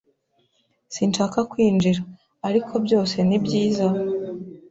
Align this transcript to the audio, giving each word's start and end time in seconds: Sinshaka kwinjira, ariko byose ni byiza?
Sinshaka 0.93 1.39
kwinjira, 1.51 2.01
ariko 2.47 2.73
byose 2.85 3.15
ni 3.27 3.37
byiza? 3.43 3.85